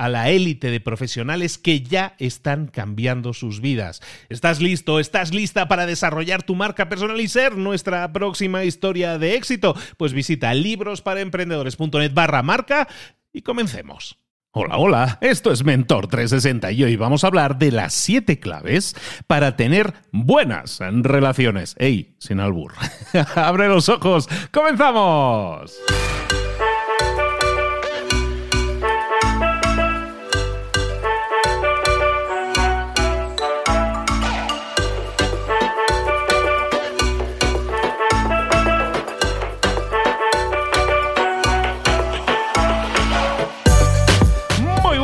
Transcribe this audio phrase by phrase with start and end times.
[0.00, 4.00] a la élite de profesionales que ya están cambiando sus vidas.
[4.30, 4.98] ¿Estás listo?
[4.98, 9.76] ¿Estás lista para desarrollar tu marca personal y ser nuestra próxima historia de éxito?
[9.98, 12.88] Pues visita librosparaemprendedores.net barra marca
[13.30, 14.16] y comencemos.
[14.52, 18.96] Hola, hola, esto es Mentor 360 y hoy vamos a hablar de las 7 claves
[19.26, 21.76] para tener buenas relaciones.
[21.78, 22.16] ¡Ey!
[22.18, 22.72] Sin albur.
[23.36, 24.30] ¡Abre los ojos!
[24.50, 25.78] ¡Comenzamos!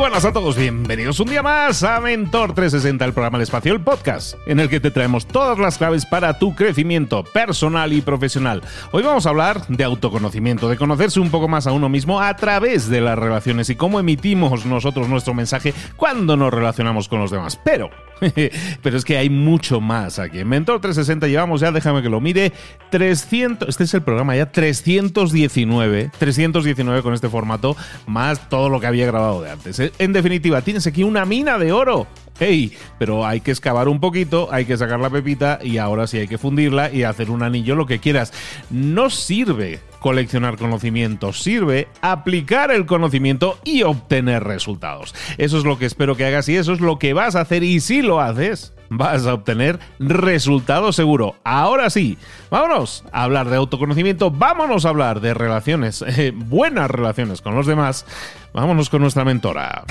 [0.09, 3.81] Buenas a todos, bienvenidos un día más a Mentor 360, el programa El Espacio, el
[3.81, 8.61] podcast, en el que te traemos todas las claves para tu crecimiento personal y profesional.
[8.93, 12.33] Hoy vamos a hablar de autoconocimiento, de conocerse un poco más a uno mismo a
[12.37, 17.29] través de las relaciones y cómo emitimos nosotros nuestro mensaje cuando nos relacionamos con los
[17.29, 17.59] demás.
[17.61, 17.89] Pero
[18.81, 20.39] Pero es que hay mucho más aquí.
[20.39, 22.51] En Mentor 360 llevamos ya, déjame que lo mire,
[22.89, 27.75] 300, este es el programa ya 319, 319 con este formato,
[28.05, 29.79] más todo lo que había grabado de antes.
[29.99, 32.07] En definitiva, tienes aquí una mina de oro.
[32.39, 36.19] Hey, pero hay que excavar un poquito, hay que sacar la pepita y ahora sí
[36.19, 38.31] hay que fundirla y hacer un anillo, lo que quieras.
[38.69, 45.15] No sirve coleccionar conocimiento, sirve aplicar el conocimiento y obtener resultados.
[45.39, 47.63] Eso es lo que espero que hagas y eso es lo que vas a hacer
[47.63, 51.35] y si lo haces, vas a obtener resultados seguro.
[51.43, 52.17] Ahora sí,
[52.49, 57.65] vámonos a hablar de autoconocimiento, vámonos a hablar de relaciones, eh, buenas relaciones con los
[57.65, 58.05] demás.
[58.53, 59.83] Vámonos con nuestra mentora.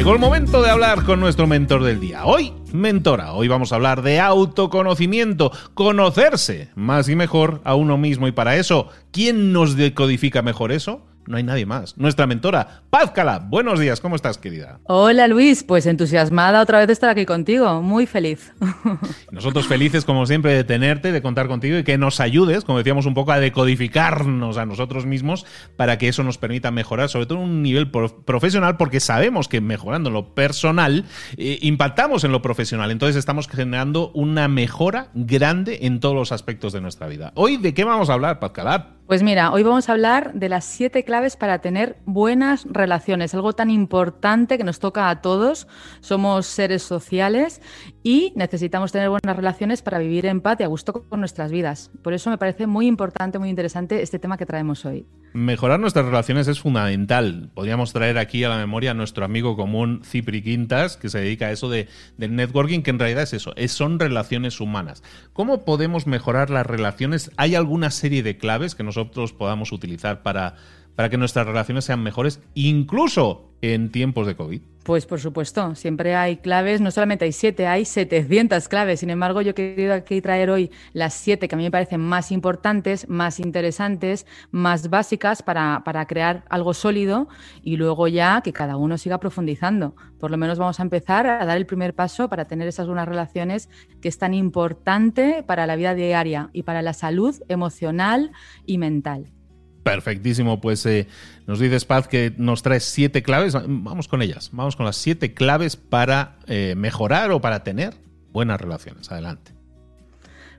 [0.00, 2.24] Llegó el momento de hablar con nuestro mentor del día.
[2.24, 8.26] Hoy, mentora, hoy vamos a hablar de autoconocimiento, conocerse más y mejor a uno mismo.
[8.26, 11.02] Y para eso, ¿quién nos decodifica mejor eso?
[11.26, 11.96] No hay nadie más.
[11.96, 13.48] Nuestra mentora, Paz Calab.
[13.48, 14.80] Buenos días, ¿cómo estás, querida?
[14.84, 15.62] Hola, Luis.
[15.62, 17.82] Pues entusiasmada otra vez de estar aquí contigo.
[17.82, 18.52] Muy feliz.
[19.30, 23.06] Nosotros felices, como siempre, de tenerte, de contar contigo y que nos ayudes, como decíamos
[23.06, 27.38] un poco, a decodificarnos a nosotros mismos para que eso nos permita mejorar, sobre todo
[27.38, 31.04] en un nivel profesional, porque sabemos que mejorando lo personal,
[31.36, 32.90] eh, impactamos en lo profesional.
[32.90, 37.32] Entonces estamos generando una mejora grande en todos los aspectos de nuestra vida.
[37.34, 38.99] Hoy, ¿de qué vamos a hablar, Paz Calab?
[39.10, 43.52] Pues mira, hoy vamos a hablar de las siete claves para tener buenas relaciones, algo
[43.54, 45.66] tan importante que nos toca a todos.
[45.98, 47.60] Somos seres sociales
[48.02, 51.90] y necesitamos tener buenas relaciones para vivir en paz y a gusto con nuestras vidas.
[52.02, 55.06] Por eso me parece muy importante, muy interesante este tema que traemos hoy.
[55.32, 57.50] Mejorar nuestras relaciones es fundamental.
[57.54, 61.46] Podríamos traer aquí a la memoria a nuestro amigo común Cipri Quintas, que se dedica
[61.46, 65.02] a eso de, del networking, que en realidad es eso, es, son relaciones humanas.
[65.32, 67.30] ¿Cómo podemos mejorar las relaciones?
[67.36, 70.56] ¿Hay alguna serie de claves que nosotros podamos utilizar para,
[71.00, 74.60] para que nuestras relaciones sean mejores, incluso en tiempos de COVID?
[74.82, 79.00] Pues por supuesto, siempre hay claves, no solamente hay siete, hay 700 claves.
[79.00, 82.02] Sin embargo, yo he querido aquí traer hoy las siete que a mí me parecen
[82.02, 87.28] más importantes, más interesantes, más básicas para, para crear algo sólido
[87.62, 89.96] y luego ya que cada uno siga profundizando.
[90.18, 93.08] Por lo menos vamos a empezar a dar el primer paso para tener esas buenas
[93.08, 93.70] relaciones
[94.02, 98.32] que es tan importante para la vida diaria y para la salud emocional
[98.66, 99.32] y mental.
[99.82, 101.06] Perfectísimo, pues eh,
[101.46, 105.32] nos dices Paz que nos traes siete claves, vamos con ellas, vamos con las siete
[105.32, 107.94] claves para eh, mejorar o para tener
[108.30, 109.10] buenas relaciones.
[109.10, 109.52] Adelante.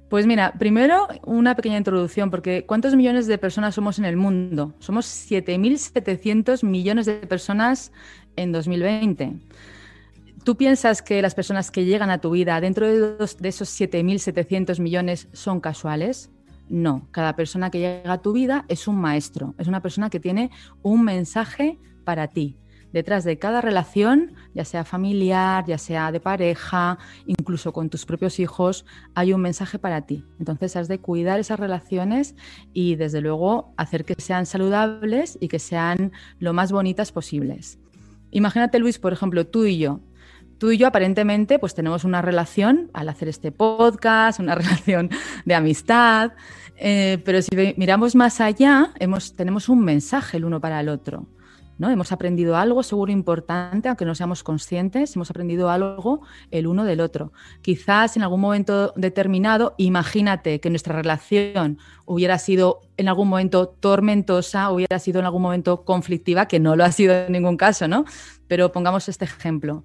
[0.10, 4.74] Pues mira, primero una pequeña introducción, porque ¿cuántos millones de personas somos en el mundo?
[4.80, 7.94] Somos 7.700 millones de personas
[8.36, 9.36] en 2020.
[10.44, 14.82] ¿Tú piensas que las personas que llegan a tu vida dentro de, de esos 7.700
[14.82, 16.32] millones son casuales?
[16.72, 20.22] No, cada persona que llega a tu vida es un maestro, es una persona que
[20.22, 20.52] tiene
[20.82, 22.58] un mensaje para ti.
[22.94, 28.40] Detrás de cada relación, ya sea familiar, ya sea de pareja, incluso con tus propios
[28.40, 28.86] hijos,
[29.16, 30.24] hay un mensaje para ti.
[30.40, 32.36] Entonces has de cuidar esas relaciones
[32.72, 37.80] y desde luego hacer que sean saludables y que sean lo más bonitas posibles.
[38.32, 40.00] Imagínate, Luis, por ejemplo, tú y yo.
[40.62, 45.10] Tú y yo aparentemente pues tenemos una relación al hacer este podcast, una relación
[45.44, 46.34] de amistad,
[46.76, 51.26] eh, pero si miramos más allá, hemos, tenemos un mensaje el uno para el otro.
[51.80, 51.90] ¿no?
[51.90, 56.22] Hemos aprendido algo seguro importante, aunque no seamos conscientes, hemos aprendido algo
[56.52, 57.34] el uno del otro.
[57.64, 64.70] Quizás en algún momento determinado, imagínate que nuestra relación hubiera sido en algún momento tormentosa,
[64.70, 68.06] hubiera sido en algún momento conflictiva, que no lo ha sido en ningún caso, ¿no?
[68.48, 69.84] Pero pongamos este ejemplo.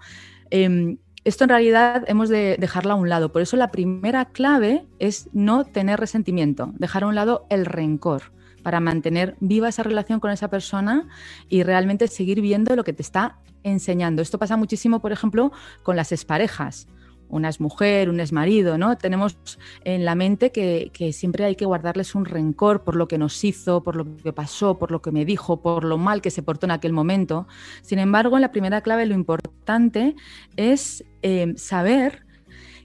[0.50, 3.32] Em, esto en realidad hemos de dejarlo a un lado.
[3.32, 8.32] Por eso la primera clave es no tener resentimiento, dejar a un lado el rencor
[8.62, 11.08] para mantener viva esa relación con esa persona
[11.48, 14.22] y realmente seguir viendo lo que te está enseñando.
[14.22, 15.52] Esto pasa muchísimo, por ejemplo,
[15.82, 16.88] con las exparejas
[17.28, 18.96] una es mujer, un es marido, ¿no?
[18.96, 19.36] Tenemos
[19.84, 23.82] en la mente que, siempre hay que guardarles un rencor por lo que nos hizo,
[23.82, 26.66] por lo que pasó, por lo que me dijo, por lo mal que se portó
[26.66, 27.46] en aquel momento.
[27.82, 30.14] Sin embargo, en la primera clave lo importante
[30.56, 32.26] es eh, saber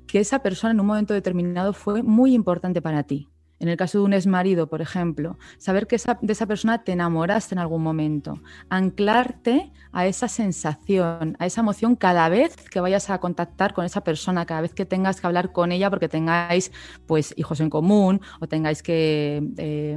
[0.08, 3.30] que esa persona en un momento determinado fue muy importante para ti.
[3.62, 7.54] En el caso de un exmarido, por ejemplo, saber que de esa persona te enamoraste
[7.54, 13.20] en algún momento, anclarte a esa sensación, a esa emoción cada vez que vayas a
[13.20, 16.72] contactar con esa persona, cada vez que tengas que hablar con ella porque tengáis
[17.06, 19.96] pues hijos en común o tengáis que eh,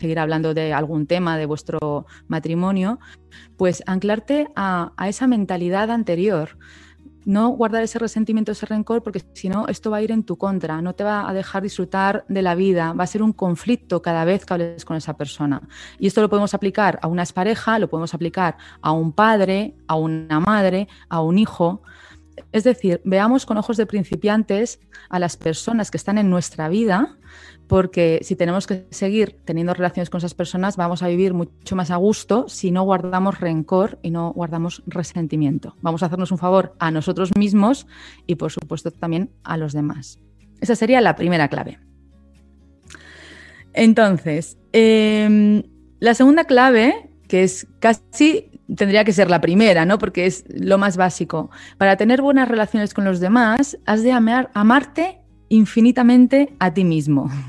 [0.00, 2.98] seguir hablando de algún tema de vuestro matrimonio,
[3.56, 6.58] pues anclarte a esa mentalidad anterior
[7.28, 10.38] no guardar ese resentimiento, ese rencor, porque si no, esto va a ir en tu
[10.38, 14.00] contra, no te va a dejar disfrutar de la vida, va a ser un conflicto
[14.00, 15.60] cada vez que hables con esa persona.
[15.98, 19.96] Y esto lo podemos aplicar a una pareja, lo podemos aplicar a un padre, a
[19.96, 21.82] una madre, a un hijo.
[22.52, 27.18] Es decir, veamos con ojos de principiantes a las personas que están en nuestra vida
[27.68, 31.90] porque si tenemos que seguir teniendo relaciones con esas personas, vamos a vivir mucho más
[31.90, 35.76] a gusto si no guardamos rencor y no guardamos resentimiento.
[35.82, 37.86] Vamos a hacernos un favor a nosotros mismos
[38.26, 40.18] y, por supuesto, también a los demás.
[40.60, 41.78] Esa sería la primera clave.
[43.74, 45.62] Entonces, em,
[46.00, 49.98] la segunda clave, que es casi tendría que ser la primera, ¿no?
[49.98, 51.50] Porque es lo más básico.
[51.78, 57.30] Para tener buenas relaciones con los demás, has de amarte infinitamente a ti mismo.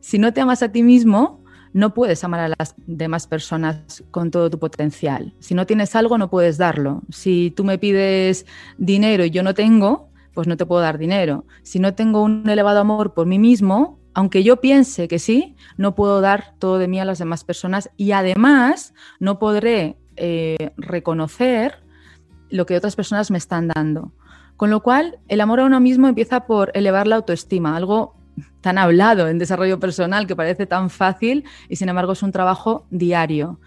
[0.00, 1.42] Si no te amas a ti mismo,
[1.72, 5.32] no puedes amar a las demás personas con todo tu potencial.
[5.38, 7.02] Si no tienes algo, no puedes darlo.
[7.10, 8.44] Si tú me pides
[8.76, 11.46] dinero y yo no tengo, pues no te puedo dar dinero.
[11.62, 15.94] Si no tengo un elevado amor por mí mismo, aunque yo piense que sí, no
[15.94, 21.82] puedo dar todo de mí a las demás personas y además no podré eh, reconocer
[22.50, 24.12] lo que otras personas me están dando.
[24.56, 28.14] Con lo cual, el amor a uno mismo empieza por elevar la autoestima, algo
[28.60, 32.86] tan hablado en desarrollo personal que parece tan fácil y sin embargo es un trabajo
[32.90, 33.58] diario.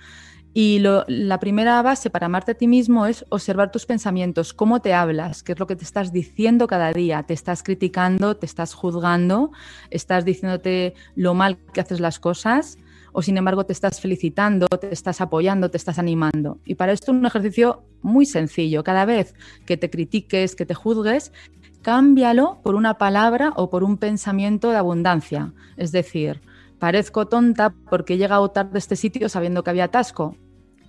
[0.57, 4.93] Y la primera base para amarte a ti mismo es observar tus pensamientos, cómo te
[4.93, 7.23] hablas, qué es lo que te estás diciendo cada día.
[7.23, 9.51] Te estás criticando, te estás juzgando,
[9.89, 12.77] estás diciéndote lo mal que haces las cosas
[13.11, 16.59] o sin embargo te estás felicitando, te estás apoyando, te estás animando.
[16.63, 18.85] Y para esto un ejercicio muy sencillo.
[18.85, 19.35] Cada vez
[19.65, 21.33] que te critiques, que te juzgues,
[21.81, 25.51] cámbialo por una palabra o por un pensamiento de abundancia.
[25.75, 26.39] Es decir,
[26.79, 30.37] parezco tonta porque he llegado tarde a este sitio sabiendo que había atasco.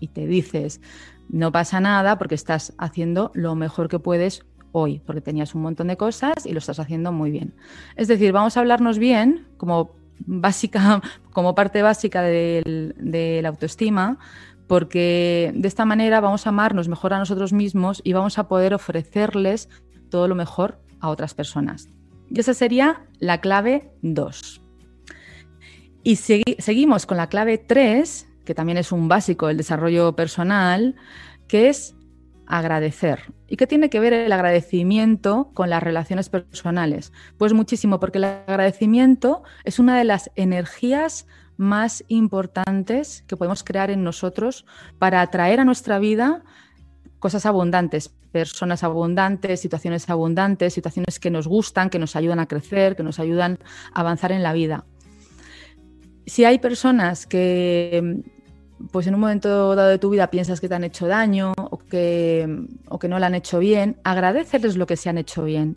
[0.00, 0.80] Y te dices,
[1.28, 5.88] no pasa nada porque estás haciendo lo mejor que puedes hoy, porque tenías un montón
[5.88, 7.54] de cosas y lo estás haciendo muy bien.
[7.96, 14.18] Es decir, vamos a hablarnos bien, como básica, como parte básica de la autoestima,
[14.66, 18.74] porque de esta manera vamos a amarnos mejor a nosotros mismos y vamos a poder
[18.74, 19.68] ofrecerles
[20.10, 21.88] todo lo mejor a otras personas.
[22.30, 24.62] Y esa sería la clave 2.
[26.02, 30.94] Y seguimos con la clave 3, que también es un básico del desarrollo personal,
[31.48, 31.94] que es
[32.46, 33.34] agradecer.
[33.48, 37.12] ¿Y qué tiene que ver el agradecimiento con las relaciones personales?
[37.36, 41.26] Pues muchísimo, porque el agradecimiento es una de las energías
[41.58, 44.64] más importantes que podemos crear en nosotros
[44.98, 46.42] para atraer a nuestra vida
[47.18, 52.94] cosas abundantes, personas abundantes, situaciones abundantes, situaciones que nos gustan, que nos ayudan a crecer,
[52.94, 53.58] que nos ayudan
[53.92, 54.84] a avanzar en la vida.
[56.26, 58.22] Si hay personas que
[58.90, 61.78] pues en un momento dado de tu vida piensas que te han hecho daño o
[61.78, 65.76] que, o que no le han hecho bien, agradeceles lo que se han hecho bien.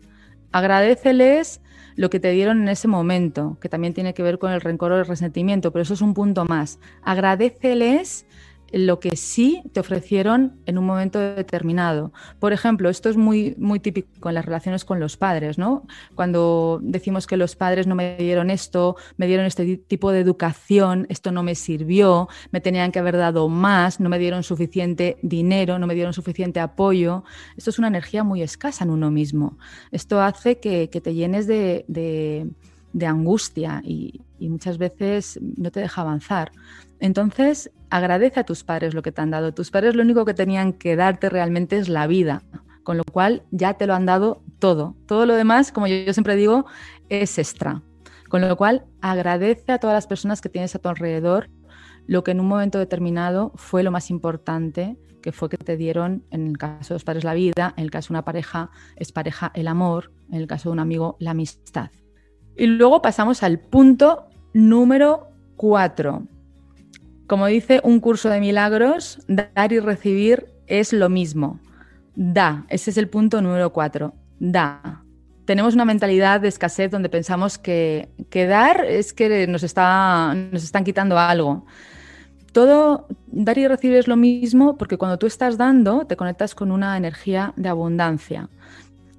[0.52, 1.60] Agradeceles
[1.96, 4.92] lo que te dieron en ese momento, que también tiene que ver con el rencor
[4.92, 6.78] o el resentimiento, pero eso es un punto más.
[7.02, 8.26] Agradeceles
[8.72, 12.12] lo que sí te ofrecieron en un momento determinado.
[12.38, 15.86] Por ejemplo, esto es muy, muy típico en las relaciones con los padres, ¿no?
[16.14, 21.06] Cuando decimos que los padres no me dieron esto, me dieron este tipo de educación,
[21.08, 25.78] esto no me sirvió, me tenían que haber dado más, no me dieron suficiente dinero,
[25.78, 27.24] no me dieron suficiente apoyo.
[27.56, 29.58] Esto es una energía muy escasa en uno mismo.
[29.90, 36.52] Esto hace que, te llenes de, de, angustia y muchas veces no te deja avanzar.
[37.00, 39.52] Entonces, agradece a tus padres lo que te han dado.
[39.52, 42.42] Tus padres lo único que tenían que darte realmente es la vida,
[42.82, 44.96] con lo cual ya te lo han dado todo.
[45.06, 46.66] Todo lo demás, como yo, siempre digo,
[47.08, 47.82] es extra.
[48.28, 51.50] Con lo cual, agradece a todas las personas que tienes a tu alrededor
[52.06, 56.24] lo que en un momento determinado fue lo más importante, que fue que te dieron,
[56.30, 59.12] en el caso de los padres, la vida, en el caso de una pareja, es
[59.12, 61.90] pareja el amor, en el caso de un amigo, la amistad.
[62.56, 66.26] Y luego pasamos al punto número cuatro
[67.30, 71.60] como dice un curso de milagros, dar y recibir es lo mismo.
[72.16, 74.14] Da, ese es el punto número cuatro.
[74.40, 75.04] Da.
[75.44, 80.82] Tenemos una mentalidad de escasez donde pensamos que, dar es que nos, está, nos están
[80.82, 81.64] quitando algo.
[82.50, 86.72] Todo dar y recibir es lo mismo porque cuando tú estás dando te conectas con
[86.72, 88.48] una energía de abundancia.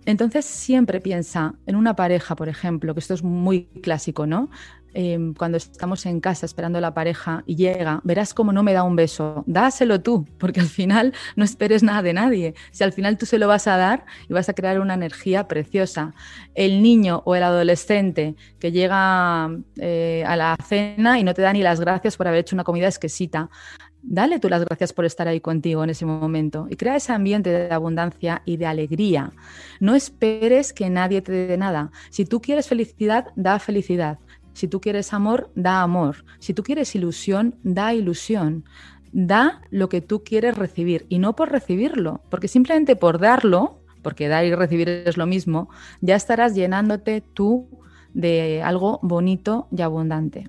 [0.06, 4.50] Entonces siempre piensa en una pareja, por ejemplo, que esto es muy clásico, ¿no?
[4.94, 8.74] Em, cuando estamos en casa esperando a la pareja y llega, verás cómo no me
[8.74, 9.44] da un beso.
[9.48, 12.56] Dáselo tú, porque al final no esperes nada de nadie.
[12.72, 15.48] Si al final tú se lo vas a dar y vas a crear una energía
[15.48, 16.14] preciosa.
[16.56, 21.54] El niño o el adolescente que llega eh, a la cena y no te da
[21.54, 23.50] ni las gracias por haber hecho una comida exquisita.
[24.04, 27.52] Dale tú las gracias por estar ahí contigo en ese momento y crea ese ambiente
[27.52, 29.32] de abundancia y de alegría.
[29.80, 31.92] No esperes que nadie te dé nada.
[32.10, 34.18] Si tú quieres felicidad, da felicidad.
[34.62, 36.24] Si tú quieres amor, da amor.
[36.38, 38.64] Si tú quieres ilusión, da ilusión.
[39.12, 44.28] Da lo que tú quieres recibir y no por recibirlo, porque simplemente por darlo, porque
[44.28, 47.70] dar y recibir es lo mismo, ya estarás llenándote tú
[48.14, 50.48] de algo bonito y abundante.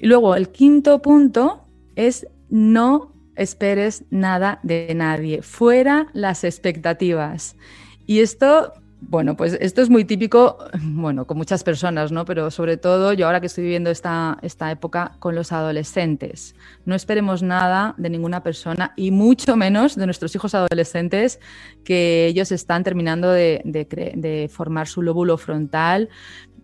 [0.00, 7.54] Y luego el quinto punto es no esperes nada de nadie, fuera las expectativas.
[8.06, 8.72] Y esto
[9.08, 12.24] bueno, pues esto es muy típico, bueno, con muchas personas, ¿no?
[12.24, 16.54] Pero sobre todo yo ahora que estoy viviendo esta, esta época con los adolescentes.
[16.84, 21.40] No esperemos nada de ninguna persona y mucho menos de nuestros hijos adolescentes
[21.84, 26.08] que ellos están terminando de, de formar su lóbulo frontal,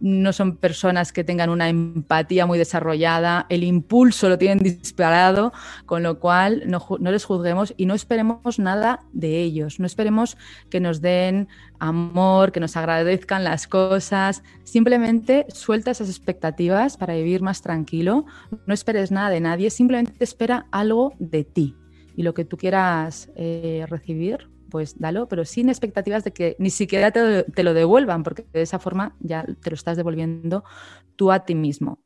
[0.00, 5.52] no son personas que tengan una empatía muy desarrollada, el impulso lo tienen disparado,
[5.86, 10.36] con lo cual no, les juzguemos y no esperemos nada de ellos, no esperemos
[10.70, 17.42] que nos den amor, que nos agradezcan las cosas, simplemente suelta esas expectativas para vivir
[17.42, 18.26] más tranquilo,
[18.66, 21.76] no esperes nada de nadie, simplemente espera algo de ti
[22.16, 26.70] y lo que tú quieras eh, recibir, pues dalo, pero sin expectativas de que ni
[26.70, 30.64] siquiera te, lo devuelvan, porque de esa forma ya te lo estás devolviendo
[31.16, 31.98] tú a ti mismo.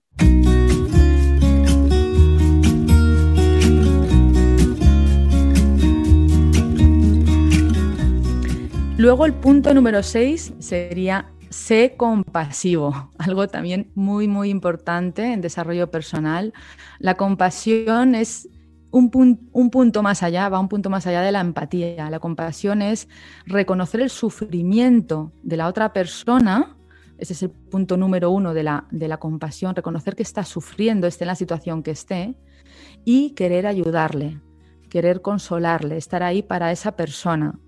[8.97, 15.91] Luego el punto número 6 sería sé compasivo, algo también muy, muy importante en desarrollo
[15.91, 16.53] personal.
[16.99, 18.49] La compasión es
[18.93, 22.11] un, punto más allá, va un punto más allá de la empatía.
[22.11, 23.09] La compasión es
[23.47, 26.77] reconocer el sufrimiento de la otra persona.
[27.19, 31.07] Ese es el punto número uno de la, de la compasión, reconocer que está sufriendo,
[31.07, 32.37] esté en la situación que esté,
[33.05, 34.41] y querer ayudarle,
[34.91, 37.59] querer consolarle, estar ahí para esa persona.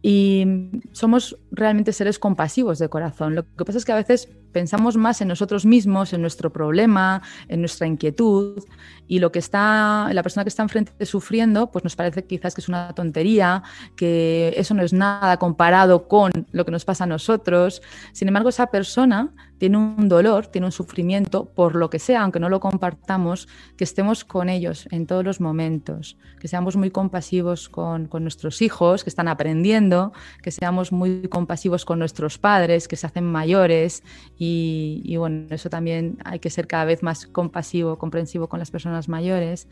[0.00, 0.46] Y
[0.92, 3.34] somos realmente seres compasivos de corazón.
[3.34, 7.20] Lo que pasa es que a veces pensamos más en nosotros mismos, en nuestro problema,
[7.46, 8.64] en nuestra inquietud,
[9.06, 12.62] y lo que está, la persona que está enfrente sufriendo, pues nos parece quizás que
[12.62, 13.62] es una tontería,
[13.96, 17.82] que eso no es nada comparado con lo que nos pasa a nosotros.
[18.14, 22.40] Sin embargo, esa persona tiene un dolor, tiene un sufrimiento, por lo que sea, aunque
[22.40, 27.68] no lo compartamos, que estemos con ellos en todos los momentos, que seamos muy compasivos
[27.68, 33.06] con, nuestros hijos que están aprendiendo, que seamos muy compasivos con nuestros padres que se
[33.06, 34.02] hacen mayores
[34.46, 38.70] y, y bueno, eso también hay que ser cada vez más compasivo, comprensivo con las
[38.70, 39.68] personas mayores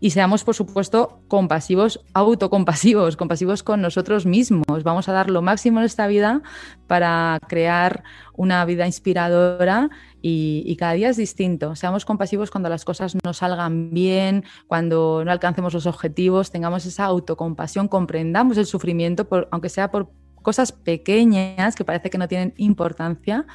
[0.00, 4.82] y seamos, por supuesto, compasivos, autocompasivos, compasivos con nosotros mismos.
[4.82, 6.40] Vamos a dar lo máximo en esta vida
[6.86, 8.02] para crear
[8.34, 9.90] una vida inspiradora
[10.22, 11.76] y, cada día es distinto.
[11.76, 17.04] Seamos compasivos cuando las cosas no salgan bien, cuando no alcancemos los objetivos, tengamos esa
[17.04, 20.10] autocompasión, comprendamos el sufrimiento, aunque sea por
[20.42, 23.46] cosas pequeñas que parece que no tienen importancia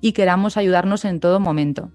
[0.00, 1.90] y queramos ayudarnos en todo momento.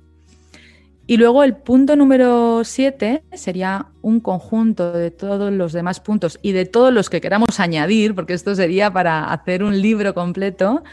[1.08, 6.52] Y luego el punto número 7 sería un conjunto de todos los demás puntos y
[6.52, 10.84] de todos los que queramos añadir, porque esto sería para hacer un libro completo,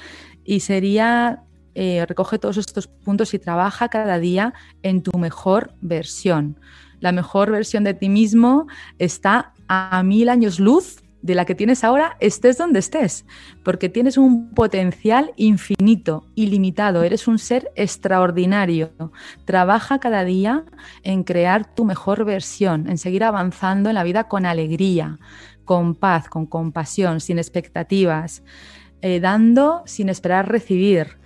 [0.45, 1.45] y sería
[1.75, 6.61] eh, recoge todos estos puntos y trabaja cada día en tu mejor versión.
[7.01, 8.67] La mejor versión de ti mismo
[8.99, 13.25] está a mil años luz de la que tienes ahora, estés donde estés,
[13.63, 18.91] porque tienes un potencial infinito, ilimitado, eres un ser extraordinario.
[19.45, 20.65] Trabaja cada día
[21.05, 25.21] en crear tu mejor versión, en seguir avanzando en la vida con alegría,
[25.65, 28.43] con paz, con compasión, sin expectativas,
[29.01, 31.19] eh, dando sin esperar recibir.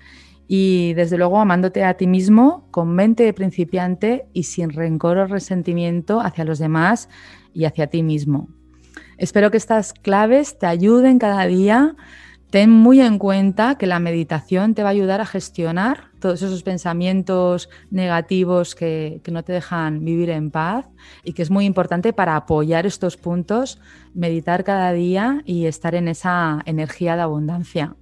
[0.48, 5.26] Y desde luego amándote a ti mismo con mente de principiante y sin rencor o
[5.26, 7.08] resentimiento hacia los demás
[7.52, 8.48] y hacia ti mismo.
[9.18, 11.96] Espero que estas claves te ayuden cada día.
[12.50, 16.62] Ten muy en cuenta que la meditación te va a ayudar a gestionar todos esos
[16.62, 20.86] pensamientos negativos que, no te dejan vivir en paz
[21.24, 23.80] y que es muy importante para apoyar estos puntos,
[24.14, 27.96] meditar cada día y estar en esa energía de abundancia.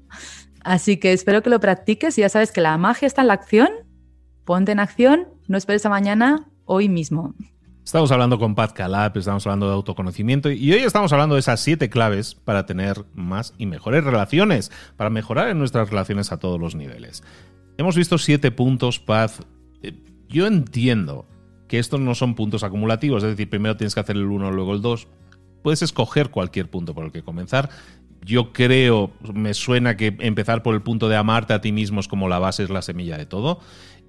[0.62, 3.34] Así que espero que lo practiques y ya sabes que la magia está en la
[3.34, 3.68] acción.
[4.44, 7.34] Ponte en acción, no esperes a mañana, hoy mismo.
[7.84, 11.60] Estamos hablando con Pat Calab, estamos hablando de autoconocimiento y hoy estamos hablando de esas
[11.60, 16.58] siete claves para tener más y mejores relaciones, para mejorar en nuestras relaciones a todos
[16.58, 17.22] los niveles.
[17.76, 19.32] Hemos visto siete puntos, Pat.
[19.82, 19.92] Eh,
[20.30, 21.28] yo entiendo
[21.68, 24.72] que estos no son puntos acumulativos, es decir, primero tienes que hacer el uno, luego
[24.72, 25.06] el dos.
[25.62, 27.68] Puedes escoger cualquier punto por el que comenzar.
[28.24, 32.08] Yo creo, me suena que empezar por el punto de amarte a ti mismo es
[32.08, 33.60] como la base, es la semilla de todo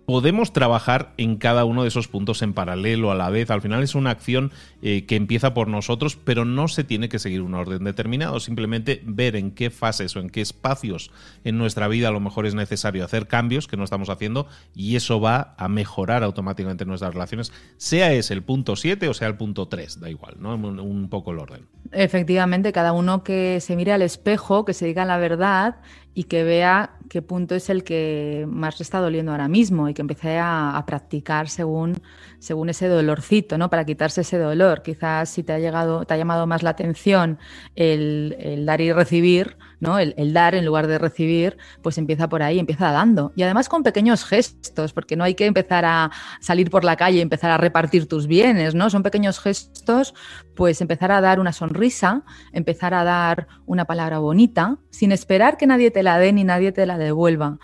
[0.05, 3.49] podemos trabajar en cada uno de esos puntos en paralelo a la vez.
[3.49, 7.19] Al final es una acción eh, que empieza por nosotros, pero no se tiene que
[7.19, 8.39] seguir un orden determinado.
[8.39, 11.11] Simplemente ver en qué fases o en qué espacios
[11.43, 14.95] en nuestra vida a lo mejor es necesario hacer cambios que no estamos haciendo y
[14.95, 19.35] eso va a mejorar automáticamente nuestras relaciones, sea ese el punto 7 o sea el
[19.35, 20.55] punto 3, da igual, ¿no?
[20.55, 21.67] Un, poco el orden.
[21.91, 25.75] Efectivamente, cada uno que se mire al espejo, que se diga la verdad
[26.17, 29.93] y que vea qué punto es el que más le está doliendo ahora mismo y
[29.93, 32.01] que empiece a, practicar según,
[32.39, 33.69] según ese dolorcito, ¿no?
[33.69, 34.81] Para quitarse ese dolor.
[34.81, 37.37] Quizás si te ha llegado, te ha llamado más la atención
[37.75, 39.99] el, dar y recibir, ¿no?
[39.99, 43.31] El, dar en lugar de recibir, pues empieza por ahí, empieza dando.
[43.35, 47.19] Y además con pequeños gestos, porque no hay que empezar a salir por la calle
[47.19, 48.89] y empezar a repartir tus bienes, ¿no?
[48.89, 50.13] Son pequeños gestos,
[50.55, 55.67] pues empezar a dar una sonrisa, empezar a dar una palabra bonita, sin esperar que
[55.67, 57.59] nadie te la dé ni nadie te la devuelva.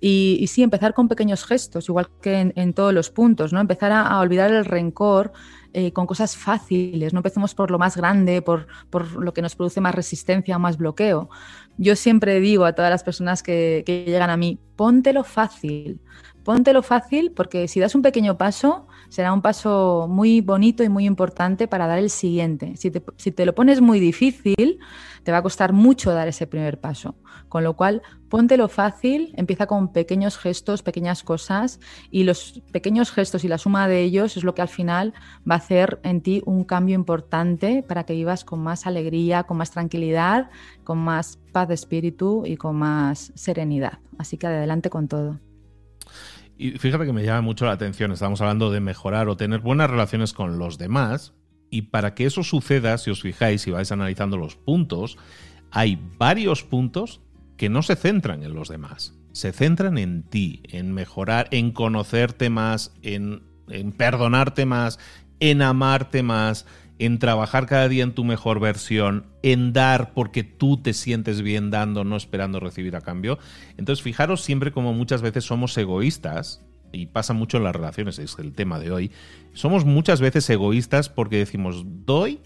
[0.00, 3.60] Y, sí, empezar con pequeños gestos, igual que en, todos los puntos, ¿no?
[3.60, 5.32] Empezar a, olvidar el rencor
[5.72, 9.56] eh, con cosas fáciles, no empecemos por lo más grande, por, por, lo que nos
[9.56, 11.30] produce más resistencia o más bloqueo.
[11.78, 16.00] Yo siempre digo a todas las personas que, que llegan a mí, póntelo fácil,
[16.44, 21.06] póntelo fácil porque si das un pequeño paso, será un paso muy bonito y muy
[21.06, 22.76] importante para dar el siguiente.
[22.76, 24.80] Si te, si te lo pones muy difícil,
[25.22, 27.16] te va a costar mucho dar ese primer paso.
[27.48, 33.44] Con lo cual, póntelo fácil, empieza con pequeños gestos, pequeñas cosas, y los pequeños gestos
[33.44, 35.14] y la suma de ellos es lo que al final
[35.48, 39.56] va a hacer en ti un cambio importante para que vivas con más alegría, con
[39.56, 40.50] más tranquilidad,
[40.84, 43.98] con más paz de espíritu y con más serenidad.
[44.18, 45.45] Así que adelante con todo.
[46.58, 49.90] Y fíjate que me llama mucho la atención, estamos hablando de mejorar o tener buenas
[49.90, 51.34] relaciones con los demás,
[51.70, 55.18] y para que eso suceda, si os fijáis y vais analizando los puntos,
[55.70, 57.20] hay varios puntos
[57.56, 59.14] que no se centran en los demás.
[59.32, 63.42] Se centran en ti, en mejorar, en conocerte más, en,
[63.96, 64.98] perdonarte más,
[65.40, 66.66] en amarte más,
[66.98, 71.70] en trabajar cada día en tu mejor versión, en dar porque tú te sientes bien
[71.70, 73.38] dando, no esperando recibir a cambio.
[73.76, 78.36] Entonces, fijaros siempre como muchas veces somos egoístas, y pasa mucho en las relaciones, es
[78.38, 79.10] el tema de hoy.
[79.52, 82.40] Somos muchas veces egoístas porque decimos, doy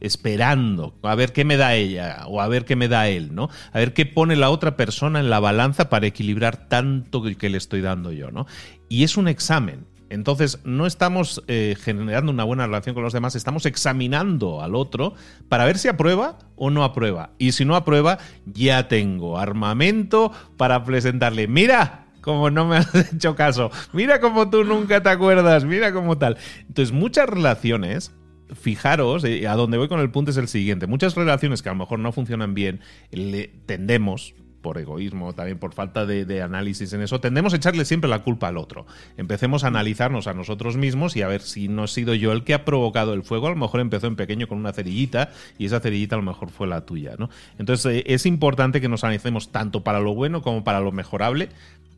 [0.00, 3.48] esperando a ver qué me da ella o a ver qué me da él, ¿no?
[3.72, 7.56] A ver qué pone la otra persona en la balanza para equilibrar tanto que le
[7.56, 8.46] estoy dando yo, ¿no?
[8.88, 9.86] Y es un examen.
[10.10, 15.14] Entonces, no estamos eh, generando una buena relación con los demás, estamos examinando al otro
[15.48, 17.30] para ver si aprueba o no aprueba.
[17.38, 23.34] Y si no aprueba, ya tengo armamento para presentarle, mira, como no me has hecho
[23.34, 26.36] caso, mira como tú nunca te acuerdas, mira como tal.
[26.68, 28.12] Entonces, muchas relaciones
[28.54, 30.86] fijaros, eh, a donde voy con el punto es el siguiente.
[30.86, 34.34] Muchas relaciones que a lo mejor no funcionan bien, le tendemos,
[34.64, 38.48] por egoísmo, también por falta de, análisis en eso, tendemos a echarle siempre la culpa
[38.48, 38.86] al otro.
[39.18, 42.44] Empecemos a analizarnos a nosotros mismos y a ver si no he sido yo el
[42.44, 43.48] que ha provocado el fuego.
[43.48, 46.48] A lo mejor empezó en pequeño con una cerillita y esa cerillita a lo mejor
[46.48, 47.14] fue la tuya.
[47.18, 47.28] ¿no?
[47.58, 51.50] Entonces eh, es importante que nos analicemos tanto para lo bueno como para lo mejorable,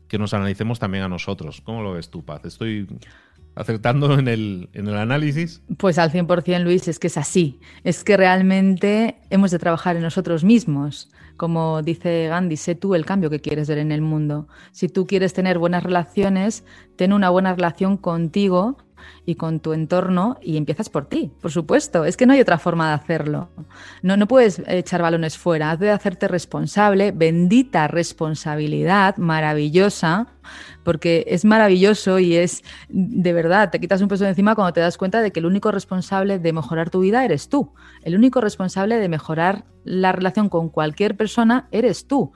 [0.09, 1.61] que nos analicemos también a nosotros.
[1.61, 2.43] ¿Cómo lo ves tú, Paz?
[2.43, 2.85] Estoy
[3.55, 5.61] acertando en el, en el análisis?
[5.77, 7.59] Pues al 100%, Luis, es que es así.
[7.85, 11.09] Es que realmente hemos de trabajar en nosotros mismos.
[11.37, 14.47] Como dice Gandhi, sé tú el cambio que quieres ver en el mundo.
[14.71, 16.63] Si tú quieres tener buenas relaciones,
[16.95, 18.77] ten una buena relación contigo
[19.25, 22.05] y con tu entorno y empiezas por ti, por supuesto.
[22.05, 23.49] Es que no hay otra forma de hacerlo.
[24.01, 30.27] No, no puedes echar balones fuera, has de hacerte responsable, bendita responsabilidad, maravillosa,
[30.83, 34.79] porque es maravilloso y es de verdad, te quitas un peso de encima cuando te
[34.79, 37.73] das cuenta de que el único responsable de mejorar tu vida eres tú.
[38.03, 42.31] El único responsable de mejorar la relación con cualquier persona eres tú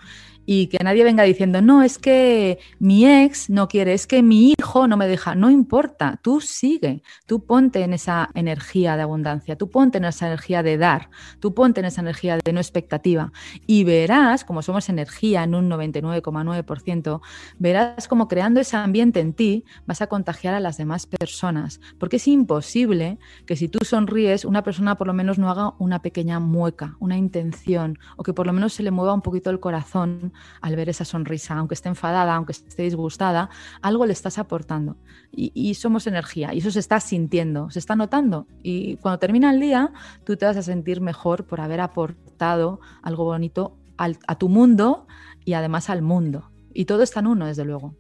[0.46, 4.54] y que nadie venga diciendo, no, es que mi ex no quiere, es que mi
[4.58, 9.56] hijo no me deja, no importa, tú sigue, tú ponte en esa energía de abundancia,
[9.56, 13.32] tú ponte en esa energía de dar, tú ponte en esa energía de no expectativa
[13.68, 17.22] y verás, como somos energía en un 99,9%,
[17.60, 22.18] verás como creando ese ambiente en ti vas a contagiar a las demás personas, porque
[22.18, 26.40] es imposible que si tú sonríes, una persona por lo menos no haga una pequeña
[26.40, 30.31] mueca, una intención, o que por lo menos se le mueva un poquito el corazón
[30.62, 33.50] al ver esa sonrisa, aunque esté enfadada, aunque esté disgustada,
[33.82, 34.98] algo le estás aportando.
[35.32, 38.48] Y, somos energía, y eso se está sintiendo, se está notando.
[38.64, 39.92] Y cuando termina el día,
[40.26, 45.08] tú te vas a sentir mejor por haber aportado algo bonito a tu mundo
[45.46, 46.52] y además al mundo.
[46.74, 47.96] Y todo está en uno, desde luego.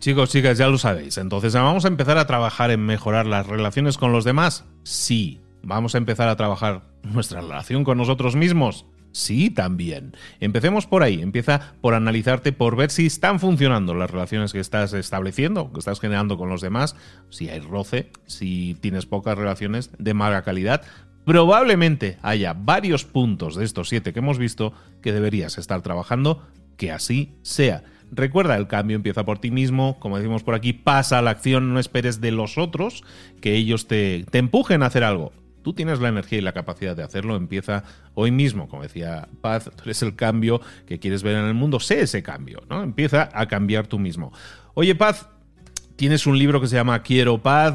[0.00, 1.18] Chicos, chicas, ya lo sabéis.
[1.18, 4.64] Entonces, ¿vamos a empezar a trabajar en mejorar las relaciones con los demás?
[4.82, 5.40] Sí.
[5.62, 8.86] ¿Vamos a empezar a trabajar nuestra relación con nosotros mismos?
[9.12, 10.16] Sí, también.
[10.38, 11.20] Empecemos por ahí.
[11.20, 16.00] Empieza por analizarte, por ver si están funcionando las relaciones que estás estableciendo, que estás
[16.00, 16.96] generando con los demás,
[17.28, 20.82] si hay roce, si tienes pocas relaciones de mala calidad.
[21.24, 26.46] Probablemente haya varios puntos de estos siete que hemos visto que deberías estar trabajando,
[26.76, 27.82] que así sea.
[28.12, 31.72] Recuerda, el cambio empieza por ti mismo, como decimos por aquí, pasa a la acción,
[31.72, 33.04] no esperes de los otros
[33.40, 35.32] que ellos te, te empujen a hacer algo.
[35.62, 39.70] Tú tienes la energía y la capacidad de hacerlo, empieza hoy mismo, como decía Paz,
[39.76, 42.82] tú eres el cambio que quieres ver en el mundo, sé ese cambio, ¿no?
[42.82, 44.32] Empieza a cambiar tú mismo.
[44.74, 45.28] Oye, Paz,
[46.00, 47.74] Tienes un libro que se llama Quiero Paz,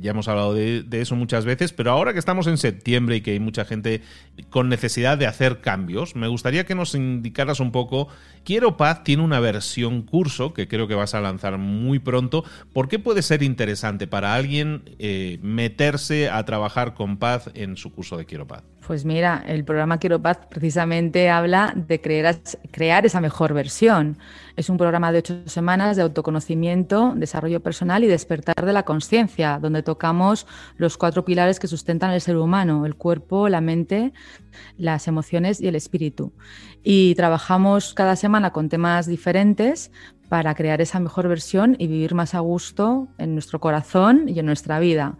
[0.00, 3.32] ya hemos hablado de, eso muchas veces, pero ahora que estamos en septiembre y que
[3.32, 4.00] hay mucha gente
[4.48, 8.06] con necesidad de hacer cambios, me gustaría que nos indicaras un poco.
[8.44, 12.44] Quiero Paz tiene una versión curso que creo que vas a lanzar muy pronto.
[12.72, 17.90] ¿Por qué puede ser interesante para alguien eh, meterse a trabajar con paz en su
[17.90, 18.62] curso de Quiero Paz?
[18.86, 22.36] Pues mira, el programa Quiero Paz precisamente habla de crear,
[22.70, 24.18] crear esa mejor versión.
[24.56, 29.58] Es un programa de ocho semanas de autoconocimiento, desarrollo personal y despertar de la conciencia,
[29.58, 34.12] donde tocamos los cuatro pilares que sustentan el ser humano, el cuerpo, la mente,
[34.76, 36.34] las emociones y el espíritu.
[36.82, 39.92] Y trabajamos cada semana con temas diferentes
[40.28, 44.46] para crear esa mejor versión y vivir más a gusto en nuestro corazón y en
[44.46, 45.16] nuestra vida.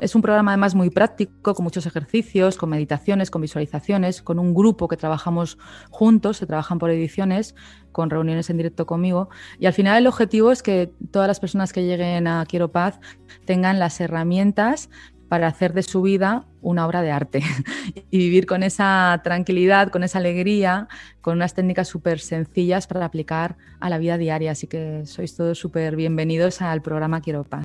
[0.00, 4.54] Es un programa además muy práctico, con muchos ejercicios, con meditaciones, con visualizaciones, con un
[4.54, 5.58] grupo que trabajamos
[5.90, 7.54] juntos, se trabajan por ediciones,
[7.92, 9.28] con reuniones en directo conmigo.
[9.58, 13.00] Y al final el objetivo es que todas las personas que lleguen a Quiero Paz
[13.44, 14.88] tengan las herramientas
[15.30, 17.40] para hacer de su vida una obra de arte
[18.10, 20.88] y vivir con esa tranquilidad, con esa alegría,
[21.20, 24.50] con unas técnicas súper sencillas para aplicar a la vida diaria.
[24.50, 27.64] Así que sois todos súper bienvenidos al programa Quiero Paz.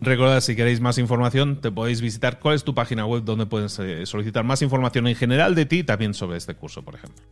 [0.00, 3.78] Recordad, si queréis más información, te podéis visitar cuál es tu página web donde puedes
[3.78, 7.22] eh, solicitar más información en general de ti, también sobre este curso, por ejemplo.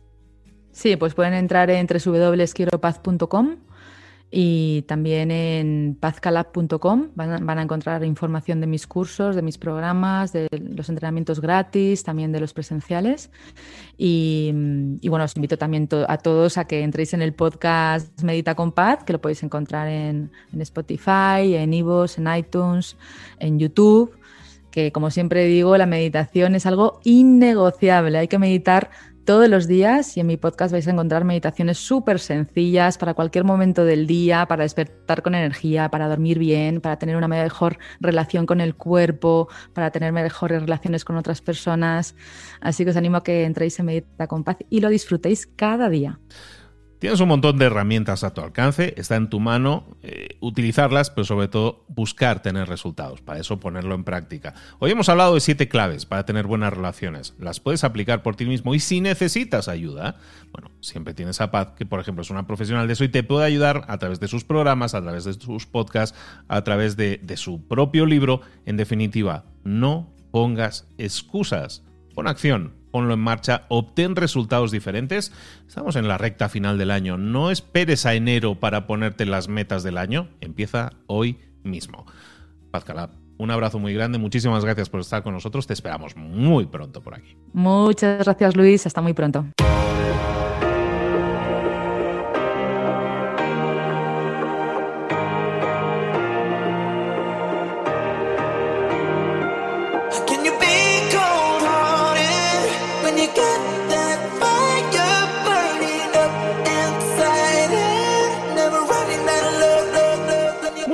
[0.71, 3.57] Sí, pues pueden entrar en www.quieropaz.com
[4.35, 10.47] Y también en pazcalab.com van, a encontrar información de mis cursos, de mis programas, de
[10.51, 13.29] los entrenamientos gratis, también de los presenciales.
[13.95, 14.51] Y,
[15.07, 19.03] bueno, os invito también a todos a que entréis en el podcast Medita con Paz,
[19.03, 22.97] que lo podéis encontrar en, en Spotify, en Ivos, en iTunes,
[23.37, 24.17] en YouTube
[24.71, 28.17] que como siempre digo, la meditación es algo innegociable.
[28.17, 28.89] Hay que meditar
[29.25, 33.45] todos los días y en mi podcast vais a encontrar meditaciones súper sencillas para cualquier
[33.45, 38.45] momento del día, para despertar con energía, para dormir bien, para tener una mejor relación
[38.45, 42.15] con el cuerpo, para tener mejores relaciones con otras personas.
[42.59, 45.89] Así que os animo a que entréis en Medita con Paz y lo disfrutéis cada
[45.89, 46.19] día.
[47.03, 51.25] Tienes un montón de herramientas a tu alcance, está en tu mano eh, utilizarlas, pero
[51.25, 54.53] sobre todo buscar tener resultados, para eso ponerlo en práctica.
[54.79, 57.33] Hoy hemos hablado de siete claves para tener buenas relaciones.
[57.37, 60.15] Las puedes aplicar por ti mismo y si necesitas ayuda,
[60.53, 63.21] bueno, siempre tienes a Paz, que por ejemplo es una profesional de eso y te
[63.21, 67.19] puede ayudar a través de sus programas, a través de sus podcasts, a través de,
[67.21, 68.39] de su propio libro.
[68.65, 71.83] En definitiva, no pongas excusas,
[72.15, 75.33] pon acción ponlo en marcha, obtén resultados diferentes.
[75.67, 77.17] Estamos en la recta final del año.
[77.17, 80.29] No esperes a enero para ponerte las metas del año.
[80.41, 82.05] Empieza hoy mismo.
[82.69, 84.19] Paz Calab, un abrazo muy grande.
[84.19, 85.65] Muchísimas gracias por estar con nosotros.
[85.65, 87.35] Te esperamos muy pronto por aquí.
[87.53, 88.85] Muchas gracias, Luis.
[88.85, 89.47] Hasta muy pronto.
[103.35, 103.82] get